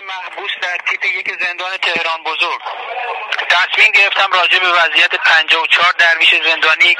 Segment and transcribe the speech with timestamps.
[0.00, 2.60] محبوس در تیپ یک زندان تهران بزرگ.
[3.60, 6.96] تصمیم گرفتم راجع به وضعیت 54 درویش زندانی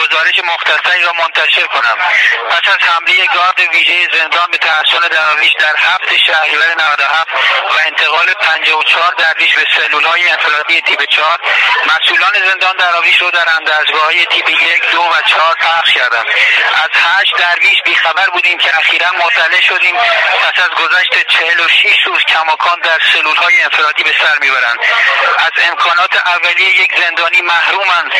[0.00, 1.96] گزارش مختصری را منتشر کنم.
[2.50, 7.28] پس از حمله گارد ویژه زندان به تحصن دراویش در هفت شهریور 97
[7.70, 11.38] و انتقال 54 درویش به سلول های انفرادی تیپ 4
[11.86, 16.26] مسئولان زندان دراویش رو در اندرزگاه های تیپ یک دو و چهار پخش کردند.
[16.74, 19.96] از هشت درویش بیخبر بودیم که اخیرا مطلع شدیم.
[20.42, 24.78] پس از گذشت 46 روز کماکان در سلول های انفرادی به سر می‌برند.
[25.38, 28.12] از امکانات اولیه یک زندانی محرومند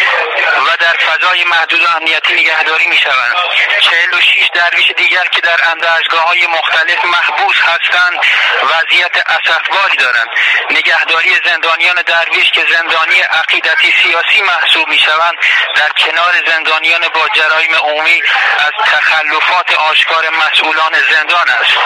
[0.66, 3.34] و در فضای محدود امنیتی نگهداری می‌شوند.
[3.80, 8.18] 46 درویش دیگر که در اندرزگاه های مختلف محبوس هستند
[8.62, 10.28] وضعیت اسفباری دارند.
[10.70, 15.34] نگهداری زندانیان درویش که زندانی عقیدتی سیاسی محسوب می‌شوند
[15.74, 18.22] در کنار زندانیان با جرایم عمومی
[18.58, 21.76] از تخلفات آشکار مسئولان زندان است.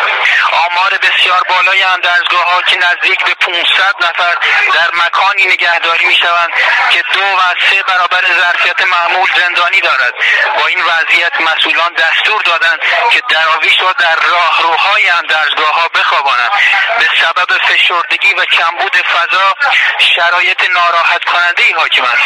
[0.52, 4.34] آمار بسیار بالای اندرزگاه ها که نزدیک به 500 نفر
[4.74, 6.50] در مکانی نگهداری می شوند
[6.90, 10.14] که دو و سه برابر ظرفیت معمول زندانی دارد.
[10.58, 12.78] با این وضعیت مسئولان دستور دادند
[13.10, 16.50] که دراویش را در راهروهای اندرزگاه ها بخوابانند.
[16.98, 19.54] به سبب فشردگی و کمبود فضا
[19.98, 22.22] شرایط ناراحت کننده ای حاکم است.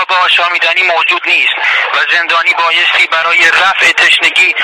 [0.00, 1.54] آب آشامیدنی موجود نیست
[1.94, 4.54] و زندانی بایستی برای رفع تشنگی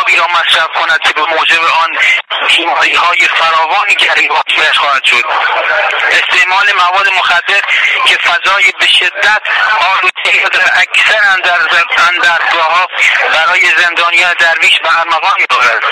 [0.00, 1.98] آبی را مصرف کند که به موجب آن
[2.48, 5.24] بیماری های فراوانی گریبانش خواهد شد.
[6.14, 7.60] استعمال مواد مخدر
[8.06, 9.42] که فضای به شدت
[9.92, 11.18] آلودگی در اکثر
[12.08, 12.86] اندرگاه ها
[13.32, 15.84] برای زندانیان درویش به ارمغان دارد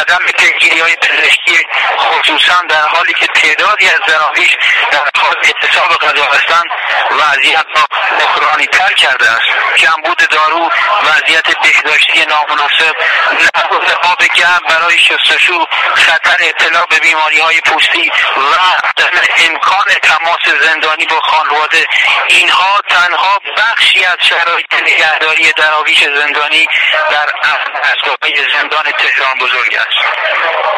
[0.00, 1.66] عدم پیگیری های پزشکی
[1.98, 4.56] خصوصا در حالی که تعدادی از دراویش
[4.90, 6.64] در حال اعتصاب غذا هستند
[7.10, 7.86] وضعیت را
[8.18, 9.76] بحرانی تر کرده است.
[9.76, 10.70] کمبود دارو
[11.02, 12.96] وضعیت بهداشتی نامناسب
[13.56, 18.54] نبود آب گرم برای شستشو خطر اطلاع به بیماری های پوستی و
[19.48, 21.86] امکان تماس زندانی با خانواده.
[22.28, 26.66] اینها تنها بخشی از شرایط نگهداری دراویش زندانی
[27.10, 27.28] در
[28.22, 30.70] های زندان تهران بزرگ است.